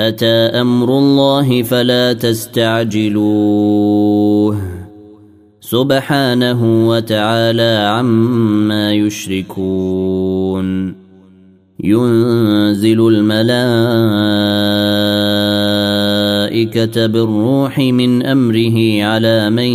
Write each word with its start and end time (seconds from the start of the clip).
أتى 0.00 0.26
أمر 0.26 0.98
الله 0.98 1.62
فلا 1.62 2.12
تستعجلوه. 2.12 4.58
سبحانه 5.60 6.88
وتعالى 6.88 7.86
عما 7.86 8.92
يشركون. 8.92 10.94
ينزل 11.84 13.08
الملائكة 13.08 13.86
بالروح 17.06 17.78
من 17.78 18.26
أمره 18.26 19.04
على 19.04 19.50
من 19.50 19.68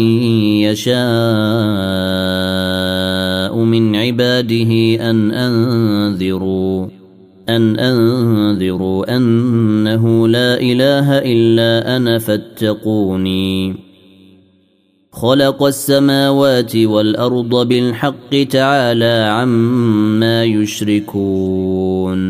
يشاء. 0.63 3.32
من 3.57 3.95
عباده 3.95 4.71
ان 5.09 5.31
انذروا 5.31 6.87
ان 7.49 7.79
انذروا 7.79 9.17
انه 9.17 10.27
لا 10.27 10.61
اله 10.61 11.17
الا 11.17 11.97
أنا 11.97 12.19
فاتقوني 12.19 13.75
خلق 15.11 15.63
السماوات 15.63 16.75
والارض 16.75 17.67
بالحق 17.67 18.43
تعالى 18.49 19.27
عما 19.29 20.43
يشركون 20.43 22.23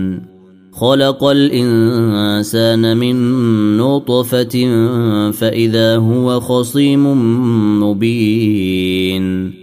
خلق 0.74 1.24
الانسان 1.24 2.98
من 2.98 3.16
نطفه 3.78 4.52
فاذا 5.32 5.98
هو 5.98 6.40
خصيم 6.40 7.04
مبين 7.84 9.63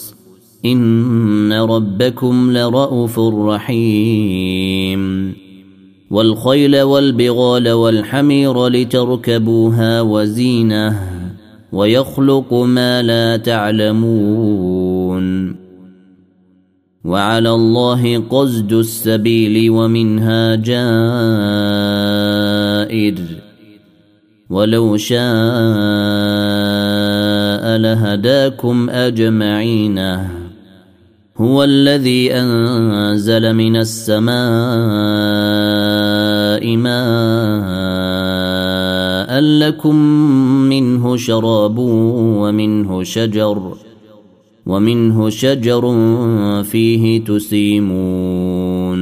ان 0.65 1.53
ربكم 1.53 2.51
لرءوف 2.51 3.19
رحيم. 3.19 5.01
والخيل 6.11 6.81
والبغال 6.81 7.71
والحمير 7.71 8.67
لتركبوها 8.67 10.01
وزينه 10.01 10.99
ويخلق 11.71 12.53
ما 12.53 13.01
لا 13.01 13.37
تعلمون. 13.37 15.21
وعلى 17.05 17.49
الله 17.49 18.23
قصد 18.29 18.73
السبيل 18.73 19.69
ومنها 19.69 20.55
جائر. 20.55 20.75
ولو 24.49 24.97
شاء 24.97 25.21
لهداكم 27.77 28.89
اجمعين. 28.89 29.99
هو 31.41 31.63
الذي 31.63 32.33
أنزل 32.33 33.53
من 33.53 33.75
السماء 33.75 34.31
ماء 36.77 38.11
لكم 39.39 39.95
منه 40.69 41.17
شراب 41.17 41.77
ومنه 41.77 43.03
شجر 43.03 43.73
ومنه 44.65 45.29
شجر 45.29 45.95
فيه 46.63 47.23
تسيمون. 47.23 49.01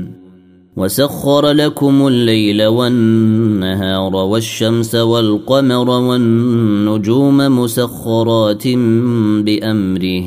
وسخر 0.77 1.51
لكم 1.51 2.07
الليل 2.07 2.65
والنهار 2.65 4.15
والشمس 4.15 4.95
والقمر 4.95 5.89
والنجوم 5.89 7.37
مسخرات 7.37 8.67
بأمره. 9.45 10.23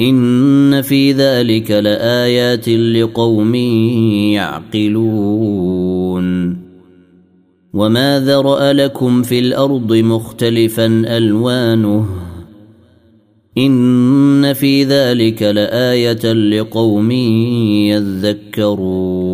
إن 0.00 0.82
في 0.82 1.12
ذلك 1.12 1.70
لآيات 1.70 2.68
لقوم 2.68 3.54
يعقلون. 4.34 6.24
وما 7.74 8.20
ذرأ 8.20 8.72
لكم 8.72 9.22
في 9.22 9.38
الأرض 9.38 9.92
مختلفا 9.92 10.86
ألوانه. 11.06 12.06
إن 13.58 14.52
في 14.52 14.84
ذلك 14.84 15.42
لآية 15.42 16.32
لقوم 16.32 17.10
يذكرون. 17.90 19.33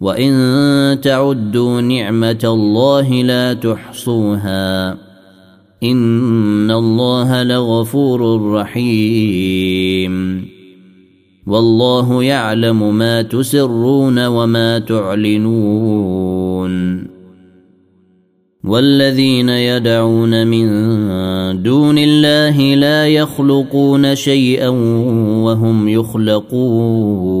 وان 0.00 1.00
تعدوا 1.00 1.80
نعمه 1.80 2.40
الله 2.44 3.22
لا 3.22 3.52
تحصوها 3.54 4.96
ان 5.82 6.70
الله 6.70 7.42
لغفور 7.42 8.50
رحيم 8.52 10.44
والله 11.46 12.24
يعلم 12.24 12.94
ما 12.94 13.22
تسرون 13.22 14.26
وما 14.26 14.78
تعلنون 14.78 16.70
والذين 18.64 19.48
يدعون 19.48 20.46
من 20.46 20.66
دون 21.62 21.98
الله 21.98 22.74
لا 22.74 23.08
يخلقون 23.08 24.14
شيئا 24.14 24.68
وهم 25.44 25.88
يخلقون 25.88 27.40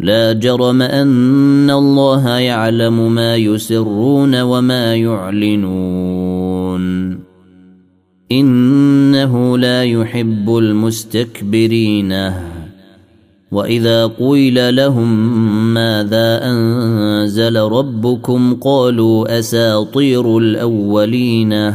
لا 0.00 0.32
جرم 0.32 0.82
أن 0.82 1.70
الله 1.70 2.28
يعلم 2.28 3.12
ما 3.14 3.36
يسرون 3.36 4.40
وما 4.40 4.94
يعلنون. 4.96 6.80
إنه 8.32 9.58
لا 9.58 9.84
يحب 9.84 10.56
المستكبرين. 10.56 12.32
وإذا 13.52 14.06
قيل 14.06 14.76
لهم 14.76 15.34
ماذا 15.74 16.40
أنزل 16.44 17.56
ربكم 17.56 18.54
قالوا 18.54 19.38
أساطير 19.38 20.38
الأولين. 20.38 21.74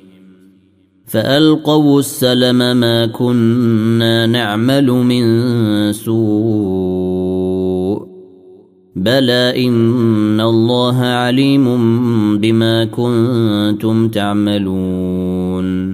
فألقوا 1.07 2.01
السلم 2.01 2.77
ما 2.77 3.07
كنا 3.07 4.27
نعمل 4.27 4.87
من 4.87 5.23
سوء. 5.93 8.09
بلى 8.97 9.69
إن 9.69 10.41
الله 10.41 10.97
عليم 10.97 11.65
بما 12.39 12.85
كنتم 12.85 14.09
تعملون. 14.09 15.94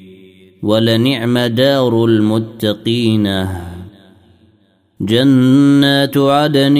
ولنعم 0.63 1.37
دار 1.37 2.05
المتقين. 2.05 3.45
جنات 5.01 6.17
عدن 6.17 6.77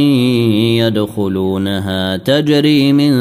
يدخلونها 0.78 2.18
تجري 2.18 2.94
من 2.94 3.14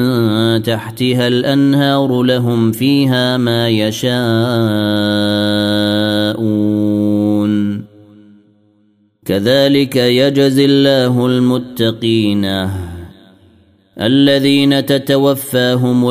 تحتها 0.62 1.29
الأنهار 1.29 2.23
لهم 2.23 2.73
فيها 2.73 3.37
ما 3.37 3.69
يشاءون. 3.69 4.21
كذلك 9.25 9.97
يجزي 9.97 10.65
الله 10.65 11.27
المتقين. 11.27 12.69
الذين 14.01 14.87
تتوفاهم 14.87 16.11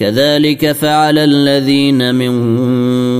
كذلك 0.00 0.72
فعل 0.72 1.18
الذين 1.18 2.14
من 2.14 2.32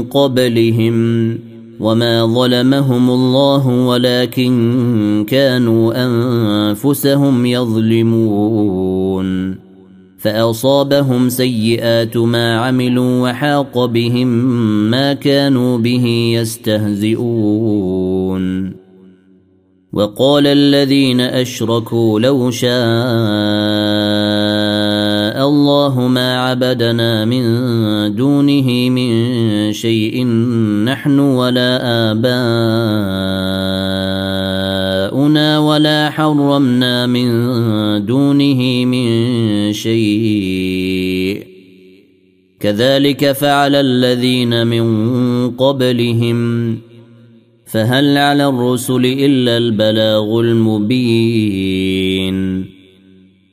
قبلهم 0.04 1.38
وما 1.80 2.26
ظلمهم 2.26 3.10
الله 3.10 3.66
ولكن 3.66 5.26
كانوا 5.28 5.92
أنفسهم 6.04 7.46
يظلمون. 7.46 8.80
فأصابهم 10.18 11.28
سيئات 11.28 12.16
ما 12.16 12.58
عملوا 12.58 13.30
وحاق 13.30 13.84
بهم 13.84 14.28
ما 14.90 15.12
كانوا 15.12 15.78
به 15.78 16.06
يستهزئون. 16.40 17.90
وقال 19.92 20.46
الذين 20.46 21.20
أشركوا 21.20 22.20
لو 22.20 22.50
شاء 22.50 22.70
الله 25.50 26.08
ما 26.08 26.40
عبدنا 26.40 27.24
من 27.24 27.42
دونه 28.14 28.90
من 28.90 29.12
شيء 29.72 30.26
نحن 30.84 31.18
ولا 31.18 31.80
آباؤنا 32.10 32.38
ولا 35.58 36.10
حرمنا 36.10 37.06
من 37.06 37.30
دونه 38.06 38.84
من 38.84 39.08
شيء. 39.72 41.46
كذلك 42.60 43.32
فعل 43.32 43.74
الذين 43.74 44.66
من 44.66 44.84
قبلهم. 45.50 46.78
فهل 47.66 48.18
على 48.18 48.46
الرسل 48.46 49.04
إلا 49.06 49.56
البلاغ 49.56 50.40
المبين؟ 50.40 51.90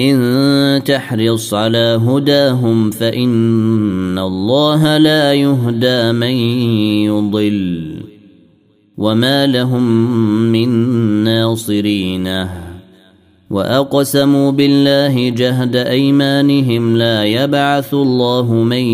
إن 0.00 0.82
تحرص 0.84 1.54
على 1.54 2.00
هداهم 2.06 2.90
فإن 2.90 4.18
الله 4.18 4.98
لا 4.98 5.32
يهدى 5.32 6.12
من 6.12 6.34
يضل 7.06 8.00
وما 8.98 9.46
لهم 9.46 9.82
من 10.52 10.68
ناصرين 11.24 12.46
وأقسموا 13.50 14.50
بالله 14.50 15.28
جهد 15.28 15.76
أيمانهم 15.76 16.96
لا 16.96 17.24
يبعث 17.24 17.94
الله 17.94 18.52
من 18.52 18.84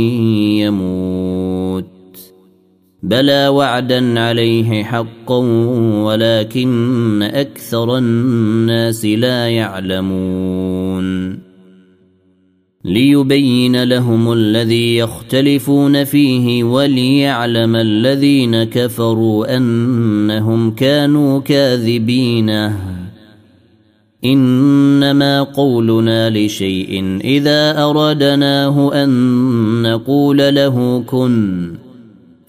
يموت 0.60 1.29
بلى 3.02 3.48
وعدا 3.48 4.20
عليه 4.20 4.84
حقا 4.84 5.38
ولكن 6.04 7.22
أكثر 7.22 7.98
الناس 7.98 9.04
لا 9.04 9.48
يعلمون. 9.48 11.38
ليبين 12.84 13.84
لهم 13.84 14.32
الذي 14.32 14.96
يختلفون 14.96 16.04
فيه 16.04 16.64
وليعلم 16.64 17.76
الذين 17.76 18.64
كفروا 18.64 19.56
أنهم 19.56 20.70
كانوا 20.70 21.40
كاذبينه 21.40 22.76
إنما 24.24 25.42
قولنا 25.42 26.30
لشيء 26.30 27.18
إذا 27.24 27.84
اردناه 27.84 29.04
أن 29.04 29.82
نقول 29.82 30.54
له 30.54 31.04
كن. 31.06 31.89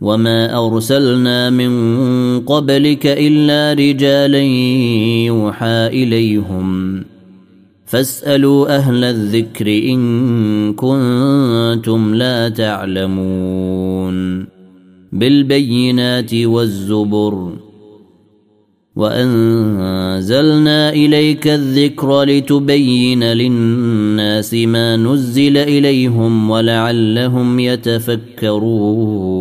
وما 0.00 0.66
ارسلنا 0.66 1.50
من 1.50 1.70
قبلك 2.40 3.06
الا 3.06 3.72
رجالا 3.72 4.42
يوحى 5.26 5.86
اليهم 5.86 7.04
فاسالوا 7.86 8.76
أهل 8.76 9.04
الذكر 9.04 9.66
ان 9.66 10.72
كنتم 10.72 12.14
لا 12.14 12.48
تعلمون 12.48 14.46
بالبينات 15.12 16.34
والزبر 16.34 17.52
وانزلنا 18.96 20.92
اليك 20.92 21.46
الذكر 21.48 22.22
لتبين 22.22 23.24
للناس 23.24 24.54
ما 24.54 24.96
نزل 24.96 25.56
اليهم 25.56 26.50
ولعلهم 26.50 27.60
يتفكرون 27.60 29.35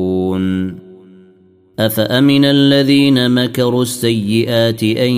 أفأمن 1.79 2.46
الذين 2.46 3.32
مكروا 3.32 3.82
السيئات 3.82 4.84
أن 4.84 5.12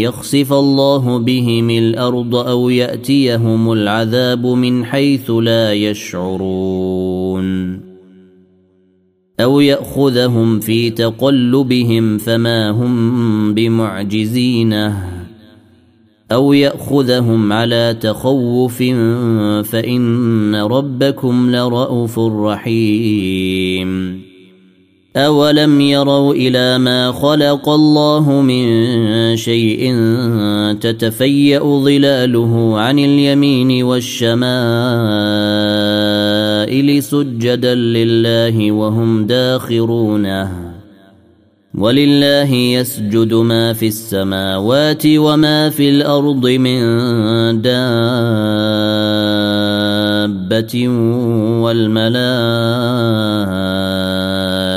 يخسف 0.00 0.52
الله 0.52 1.18
بهم 1.18 1.70
الأرض 1.70 2.34
أو 2.34 2.68
يأتيهم 2.68 3.72
العذاب 3.72 4.46
من 4.46 4.84
حيث 4.84 5.30
لا 5.30 5.72
يشعرون؟ 5.72 7.80
أو 9.40 9.60
يأخذهم 9.60 10.60
في 10.60 10.90
تقلبهم 10.90 12.18
فما 12.18 12.70
هم 12.70 13.54
بمعجزينه؟ 13.54 15.22
أو 16.32 16.52
يأخذهم 16.52 17.52
على 17.52 17.96
تخوف 18.00 18.82
فإن 19.62 20.54
ربكم 20.54 21.50
لرءوف 21.50 22.18
رحيم. 22.18 24.22
اولم 25.16 25.80
يروا 25.80 26.34
إلى 26.34 26.78
ما 26.78 27.12
خلق 27.12 27.68
الله 27.68 28.40
من 28.40 29.36
شيء 29.36 29.94
تتفيا 30.80 31.58
ظلاله 31.58 32.80
عن 32.80 32.98
اليمين 32.98 33.82
والشمائل 33.82 34.42
سجدا 37.02 37.74
لله 37.74 38.72
وهم 38.72 39.26
داخرونه 39.26 40.72
ولله 41.74 42.54
يسجد 42.54 43.34
ما 43.34 43.72
في 43.72 43.86
السماوات 43.86 45.02
وما 45.06 45.70
في 45.70 45.90
الأرض 45.90 46.46
من 46.46 46.82
دابه 47.62 47.82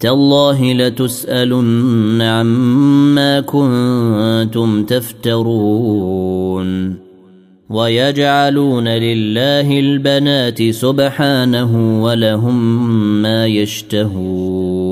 تالله 0.00 0.72
لتسألن 0.72 2.22
عما 2.22 3.40
كنتم 3.40 4.84
تفترون 4.84 6.66
ويجعلون 7.70 8.88
لله 8.88 9.80
البنات 9.80 10.70
سبحانه 10.70 12.02
ولهم 12.04 12.92
ما 13.22 13.46
يشتهون 13.46 14.86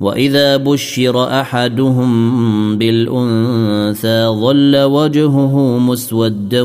وإذا 0.00 0.56
بشر 0.56 1.40
أحدهم 1.40 2.78
بالأنثى 2.78 4.26
ظل 4.26 4.76
وجهه 4.76 5.78
مسودا 5.78 6.62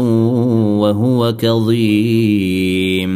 وهو 0.78 1.34
كظيم 1.38 3.16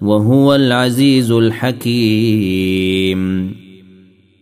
وهو 0.00 0.54
العزيز 0.54 1.30
الحكيم. 1.30 3.18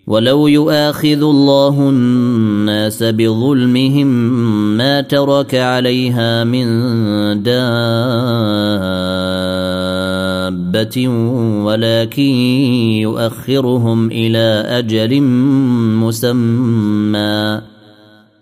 ولو 0.06 0.46
يؤاخذ 0.46 1.22
الله 1.22 1.88
الناس 1.90 3.02
بظلمهم 3.02 4.06
ما 4.76 5.00
ترك 5.00 5.54
عليها 5.54 6.44
من 6.44 6.66
دابة 7.42 7.88
ولكن 11.64 12.30
يؤخرهم 13.02 14.06
إلى 14.10 14.64
أجل 14.68 15.20
مسمى. 16.02 17.75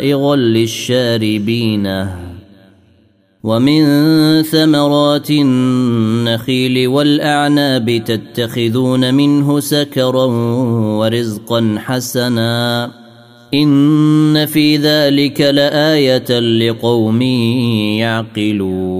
سائغا 0.00 0.36
للشاربين 0.36 2.06
ومن 3.42 3.82
ثمرات 4.42 5.30
النخيل 5.30 6.88
والاعناب 6.88 8.04
تتخذون 8.04 9.14
منه 9.14 9.60
سكرا 9.60 10.24
ورزقا 10.98 11.76
حسنا 11.78 12.90
ان 13.54 14.46
في 14.46 14.76
ذلك 14.76 15.40
لايه 15.40 16.38
لقوم 16.38 17.22
يعقلون 18.02 18.99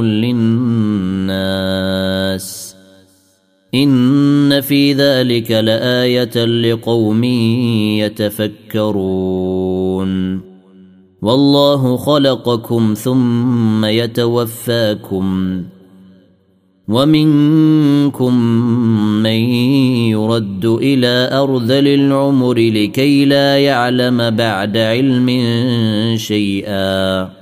للناس. 0.00 2.76
إن 3.74 4.60
في 4.60 4.92
ذلك 4.92 5.50
لآية 5.50 6.44
لقوم 6.44 7.24
يتفكرون. 8.04 10.40
والله 11.22 11.96
خلقكم 11.96 12.94
ثم 12.94 13.84
يتوفاكم. 13.84 15.62
ومنكم 16.88 18.34
من 19.22 19.40
يرد 20.10 20.64
إلى 20.64 21.30
أرذل 21.32 21.88
العمر 21.88 22.58
لكي 22.58 23.24
لا 23.24 23.58
يعلم 23.58 24.30
بعد 24.30 24.76
علم 24.76 25.28
شيئا. 26.16 27.41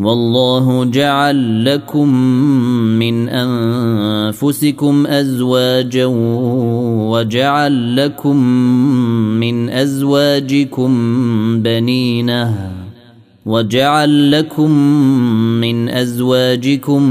والله 0.00 0.84
جعل 0.84 1.64
لكم 1.64 2.08
من 2.98 3.28
أنفسكم 3.28 5.06
أزواجا 5.06 6.06
وجعل 7.12 7.96
لكم 7.96 8.36
من 9.40 9.70
أزواجكم 9.70 10.92
بنينة 11.62 12.70
وجعل 13.46 14.30
لكم 14.30 14.70
من 15.60 15.88
أزواجكم 15.88 17.02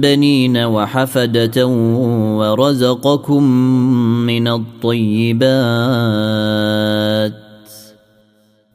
بنين 0.00 0.56
وحفدة 0.56 1.66
ورزقكم 2.36 3.42
من 4.26 4.48
الطيبات 4.48 5.46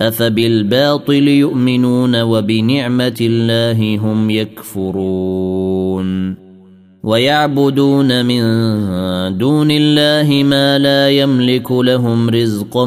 افبالباطل 0.07 1.27
يؤمنون 1.27 2.21
وبنعمه 2.21 3.17
الله 3.21 3.97
هم 3.97 4.29
يكفرون 4.29 6.11
ويعبدون 7.03 8.25
من 8.25 8.41
دون 9.37 9.71
الله 9.71 10.43
ما 10.43 10.79
لا 10.79 11.09
يملك 11.09 11.71
لهم 11.71 12.29
رزقا 12.29 12.85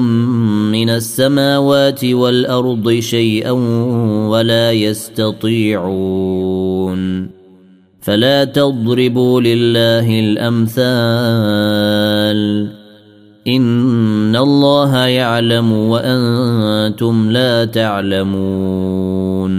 من 0.73 0.91
السماوات 0.91 2.05
والارض 2.05 2.91
شيئا 2.91 3.51
ولا 4.31 4.73
يستطيعون 4.73 6.25
فلا 8.01 8.45
تضربوا 8.45 9.41
لله 9.41 10.21
الامثال 10.21 11.55
ان 14.35 14.43
الله 14.43 14.97
يعلم 15.07 15.73
وأنتم 15.73 17.31
لا 17.31 17.65
تعلمون. 17.65 19.55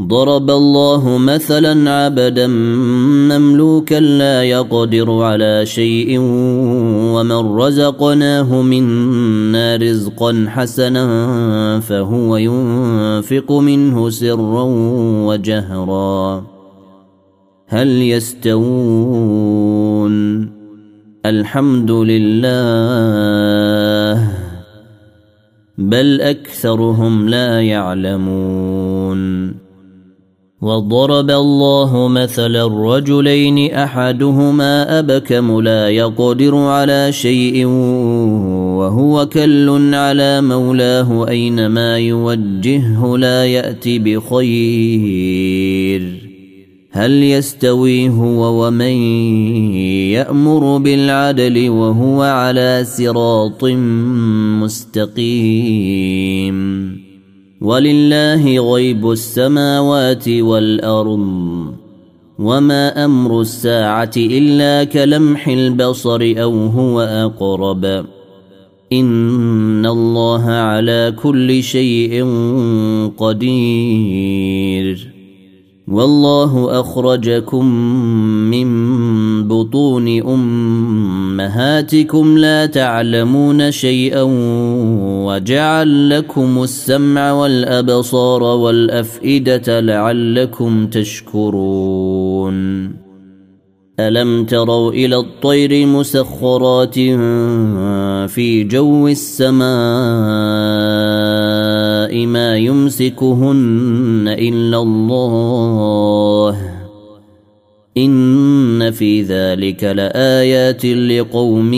ضرب 0.00 0.50
الله 0.50 1.18
مثلا 1.18 1.90
عبدا 1.90 2.46
مملوكا 2.46 4.00
لا 4.00 4.42
يقدر 4.42 5.22
على 5.22 5.66
شيء 5.66 6.18
ومن 7.14 7.56
رزقناه 7.60 8.62
منا 8.62 9.76
رزقا 9.76 10.46
حسنا 10.48 11.80
فهو 11.80 12.36
ينفق 12.36 13.52
منه 13.52 14.10
سرا 14.10 14.64
وجهرا. 15.28 16.44
هل 17.68 17.88
يستوون؟ 17.88 19.28
الحمد 21.26 21.90
لله 21.90 22.48
بل 25.78 26.20
أكثرهم 26.20 27.28
لا 27.28 27.62
يعلمون. 27.62 29.54
وضرب 30.60 31.30
الله 31.30 32.08
مثلا 32.08 32.66
الرجلين 32.66 33.74
أحدهما 33.74 34.98
أبكم 34.98 35.60
لا 35.60 35.88
يقدر 35.88 36.56
على 36.56 37.12
شيء 37.12 37.66
وهو 38.78 39.26
كل 39.26 39.94
على 39.94 40.40
مولاه 40.40 41.28
أينما 41.28 41.98
يوجهه 41.98 43.16
لا 43.18 43.46
يأتي 43.46 43.98
بخير. 43.98 45.48
هل 46.90 47.22
يستوي 47.22 48.08
هو 48.08 48.66
ومن 48.66 48.96
يأمر 50.12 50.78
بالعدل 50.78 51.68
وهو 51.68 52.22
على 52.22 52.84
صراط 52.84 53.64
مستقيم؟ 54.62 56.58
ولله 57.60 58.72
غيب 58.72 59.10
السماوات 59.10 60.28
والأرض 60.28 61.74
وما 62.38 63.04
أمر 63.04 63.40
الساعة 63.40 64.12
إلا 64.16 64.84
كلمح 64.84 65.48
البصر 65.48 66.34
أو 66.36 66.66
هو 66.66 67.00
أقرب. 67.00 68.04
إن 68.92 69.86
الله 69.86 70.50
على 70.50 71.14
كل 71.22 71.62
شيء 71.62 72.24
قدير. 73.18 75.17
والله 75.90 76.80
أخرجكم 76.80 77.64
من 78.50 78.68
بطون 79.48 80.22
أمهاتكم 80.22 82.38
لا 82.38 82.66
تعلمون 82.66 83.70
شيئا 83.70 84.22
وجعل 85.26 86.10
لكم 86.10 86.62
السمع 86.62 87.32
والأبصار 87.32 88.42
والأفئدة 88.42 89.80
لعلكم 89.80 90.86
تشكرون. 90.86 92.58
ألم 94.00 94.44
تروا 94.44 94.92
إلى 94.92 95.16
الطير 95.16 95.86
مسخرات 95.86 96.94
في 98.30 98.64
جو 98.64 99.08
السماء؟ 99.08 99.68
ما 102.14 102.56
يمسكهن 102.56 104.24
إلا 104.26 104.78
الله. 104.78 106.58
إن 107.96 108.90
في 108.90 109.22
ذلك 109.22 109.84
لآيات 109.84 110.86
لقوم 110.86 111.74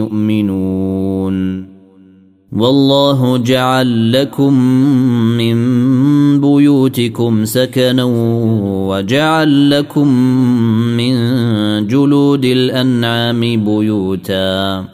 يؤمنون. 0.00 1.64
والله 2.52 3.36
جعل 3.36 4.12
لكم 4.12 4.54
من 5.38 5.56
بيوتكم 6.40 7.44
سكنا 7.44 8.04
وجعل 8.88 9.70
لكم 9.70 10.08
من 10.96 11.14
جلود 11.86 12.44
الأنعام 12.44 13.40
بيوتا. 13.40 14.93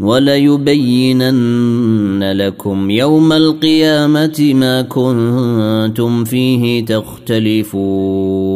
وليبينن 0.00 1.36
لكم 2.32 2.90
يوم 2.90 3.32
القيامة 3.32 4.52
ما 4.54 4.82
كنتم 4.82 6.24
فيه 6.24 6.84
تختلفون. 6.84 8.46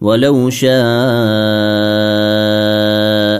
ولو 0.00 0.50
شاء 0.50 0.86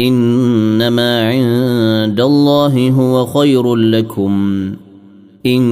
إنما 0.00 1.28
عند 1.28 2.20
الله 2.20 2.90
هو 2.90 3.26
خير 3.26 3.76
لكم 3.76 4.62
إن 5.46 5.62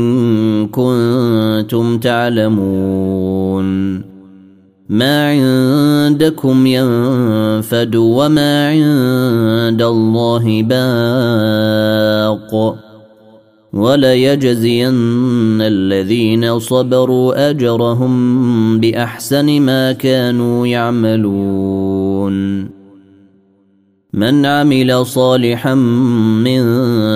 كنتم 0.67 1.99
تعلمون. 1.99 3.69
ما 4.88 5.29
عندكم 5.31 6.67
ينفد 6.67 7.97
وما 7.97 8.69
عند 8.69 9.83
الله 9.83 10.62
باق. 10.62 10.85
وليجزين 13.73 15.61
الذين 15.61 16.59
صبروا 16.59 17.51
أجرهم 17.51 18.81
بأحسن 18.81 19.61
ما 19.61 19.93
كانوا 19.93 20.67
يعملون. 20.67 21.68
من 24.19 24.47
عمل 24.47 25.07
صالحا 25.07 25.75
من 25.75 26.63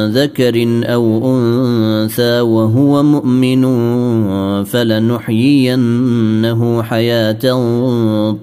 ذكر 0.06 0.82
أو 0.84 1.34
أنثى 1.36 2.40
وهو 2.40 3.02
مؤمن 3.02 3.64
فلنحيينه 4.64 6.02
حياة 6.82 7.42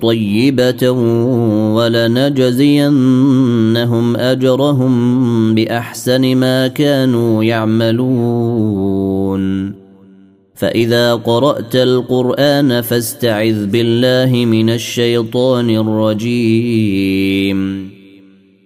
طيبة 0.01 0.89
ولنجزينهم 1.75 2.95
أجرهم 4.15 5.55
بأحسن 5.55 6.35
ما 6.35 6.67
كانوا 6.67 7.43
يعملون. 7.43 8.99
فإذا 10.55 11.15
قرأت 11.15 11.75
القرآن 11.75 12.81
فاستعذ 12.81 13.65
بالله 13.65 14.45
من 14.45 14.69
الشيطان 14.69 15.69
الرجيم. 16.09 17.09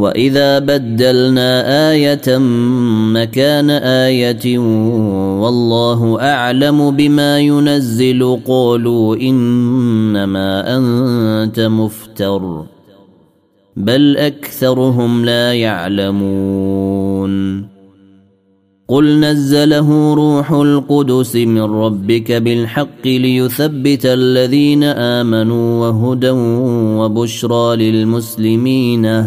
واذا 0.00 0.58
بدلنا 0.58 1.90
إيه 1.92 2.38
مكان 3.12 3.70
إيه 3.70 4.58
والله 5.38 6.20
اعلم 6.20 6.90
بما 6.90 7.38
ينزل 7.38 8.40
قالوا 8.46 9.16
انما 9.16 10.76
انت 10.76 11.60
مفتر 11.60 12.64
بل 13.76 14.16
اكثرهم 14.16 15.24
لا 15.24 15.54
يعلمون 15.54 17.30
قل 18.88 19.20
نزله 19.20 20.14
روح 20.14 20.52
القدس 20.52 21.36
من 21.36 21.62
ربك 21.62 22.32
بالحق 22.32 23.06
ليثبت 23.06 24.06
الذين 24.06 24.84
امنوا 24.84 25.86
وهدى 25.88 26.30
وبشرى 27.00 27.76
للمسلمين 27.76 29.26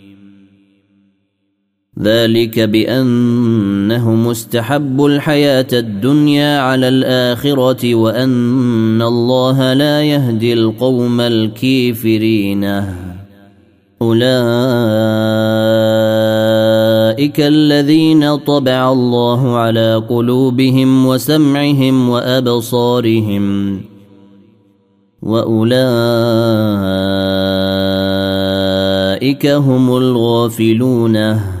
ذلك 2.03 2.59
بأنه 2.59 4.15
مستحب 4.15 5.05
الحياة 5.05 5.67
الدنيا 5.73 6.59
على 6.59 6.87
الآخرة 6.87 7.95
وأن 7.95 9.01
الله 9.01 9.73
لا 9.73 10.01
يهدي 10.03 10.53
القوم 10.53 11.21
الكافرين. 11.21 12.63
أولئك 14.01 14.31
الذين 17.39 18.35
طبع 18.35 18.91
الله 18.91 19.57
على 19.57 20.03
قلوبهم 20.09 21.05
وسمعهم 21.05 22.09
وأبصارهم. 22.09 23.81
وأولئك 25.21 25.85
هم 29.47 29.97
الغافلون. 29.97 31.60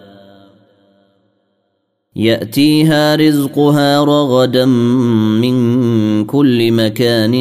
يأتيها 2.15 3.15
رزقها 3.15 4.03
رغدا 4.03 4.65
من 4.65 6.25
كل 6.25 6.71
مكان 6.71 7.33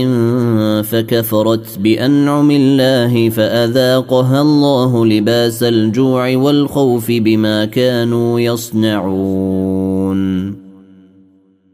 فكفرت 0.83 1.79
بأنعم 1.79 2.51
الله 2.51 3.29
فأذاقها 3.29 4.43
الله 4.43 5.07
لباس 5.07 5.63
الجوع 5.63 6.37
والخوف 6.37 7.11
بما 7.11 7.65
كانوا 7.65 8.41
يصنعون. 8.41 9.81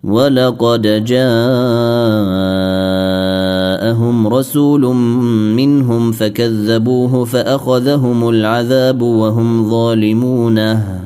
ولقد 0.04 0.82
جاءهم 1.04 1.16
رسول 4.28 4.80
منهم 5.56 6.12
فكذبوه 6.12 7.24
فأخذهم 7.24 8.28
العذاب 8.28 9.02
وهم 9.02 9.70
ظالمونه. 9.70 11.05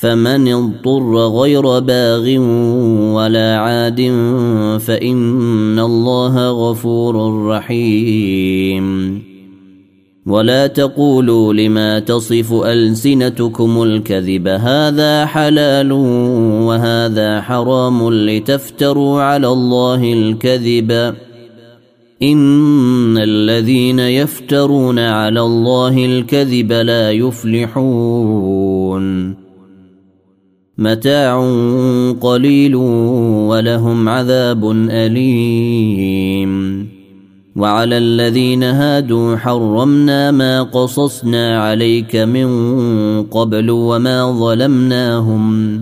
فمن 0.00 0.48
اضطر 0.48 1.28
غير 1.28 1.78
باغ 1.78 2.38
ولا 3.16 3.56
عاد 3.58 4.00
فإن 4.80 5.78
الله 5.78 6.50
غفور 6.50 7.46
رحيم. 7.46 9.18
ولا 10.26 10.66
تقولوا 10.66 11.52
لما 11.52 11.98
تصف 11.98 12.52
ألسنتكم 12.52 13.82
الكذب 13.82 14.48
هذا 14.48 15.26
حلال 15.26 15.92
وهذا 16.66 17.40
حرام 17.40 18.14
لتفتروا 18.14 19.22
على 19.22 19.48
الله 19.48 20.12
الكذب. 20.12 21.14
إن 22.22 23.18
الذين 23.18 23.98
يفترون 23.98 24.98
على 24.98 25.40
الله 25.40 26.04
الكذب 26.04 26.72
لا 26.72 27.10
يفلحون. 27.10 28.60
متاع 30.80 31.36
قليل 32.20 32.74
ولهم 33.46 34.08
عذاب 34.08 34.70
أليم. 34.90 36.50
وعلى 37.56 37.98
الذين 37.98 38.62
هادوا 38.62 39.36
حرمنا 39.36 40.30
ما 40.30 40.62
قصصنا 40.62 41.62
عليك 41.62 42.16
من 42.16 42.48
قبل 43.22 43.70
وما 43.70 44.32
ظلمناهم 44.32 45.80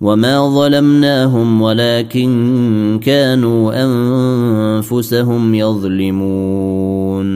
وما 0.00 0.48
ظلمناهم 0.48 1.62
ولكن 1.62 3.00
كانوا 3.02 3.84
أنفسهم 3.84 5.54
يظلمون. 5.54 7.28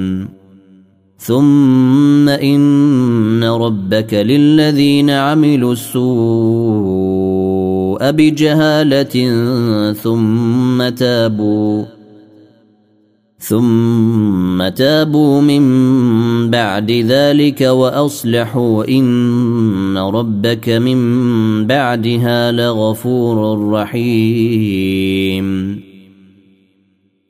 ثم 1.22 2.28
ان 2.28 3.44
ربك 3.44 4.14
للذين 4.14 5.10
عملوا 5.10 5.72
السوء 5.72 6.02
بجهاله 8.10 9.12
ثم 9.92 10.88
تابوا 10.88 11.84
ثم 13.38 14.68
تابوا 14.68 15.40
من 15.40 15.62
بعد 16.50 16.90
ذلك 16.90 17.60
واصلحوا 17.60 18.88
ان 18.88 19.98
ربك 19.98 20.68
من 20.68 21.66
بعدها 21.66 22.52
لغفور 22.52 23.68
رحيم 23.70 25.12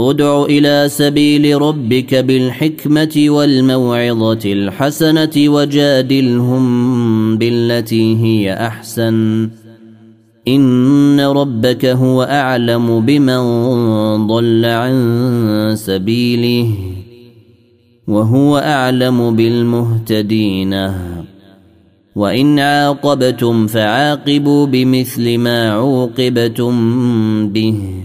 ادع 0.00 0.44
إلى 0.44 0.88
سبيل 0.88 1.62
ربك 1.62 2.14
بالحكمة 2.14 3.24
والموعظة 3.28 4.52
الحسنة 4.52 5.30
وجادلهم 5.36 6.64
بالتي 7.38 8.16
هي 8.16 8.66
أحسن. 8.66 9.48
إن 10.48 11.20
ربك 11.20 11.86
هو 11.86 12.22
أعلم 12.22 13.00
بمن 13.00 13.38
ضل 14.26 14.64
عن 14.64 15.72
سبيله 15.76 16.74
وهو 18.08 18.58
أعلم 18.58 19.36
بالمهتدين. 19.36 20.90
وإن 22.16 22.58
عاقبتم 22.58 23.66
فعاقبوا 23.66 24.66
بمثل 24.66 25.38
ما 25.38 25.72
عوقبتم 25.72 26.72
به. 27.48 28.04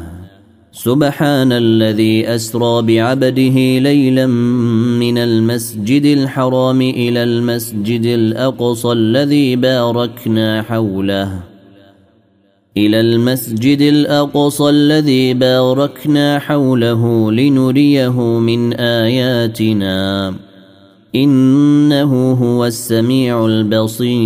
سبحان 0.73 1.51
الذي 1.51 2.35
أسرى 2.35 2.81
بعبده 2.81 3.79
ليلا 3.79 4.27
من 4.99 5.17
المسجد 5.17 6.05
الحرام 6.05 6.81
إلى 6.81 7.23
المسجد 7.23 8.05
الأقصى 8.05 8.91
الذي 8.91 9.55
باركنا 9.55 10.61
حوله. 10.61 11.39
إلى 12.77 12.99
المسجد 12.99 13.81
الأقصى 13.81 14.69
الذي 14.69 15.33
باركنا 15.33 16.39
حوله 16.39 17.31
لنريه 17.31 18.39
من 18.39 18.73
آياتنا. 18.73 20.33
إنه 21.15 22.31
هو 22.31 22.65
السميع 22.65 23.45
البصير. 23.45 24.21